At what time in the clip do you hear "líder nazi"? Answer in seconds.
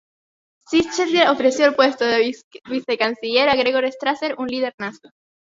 4.47-5.07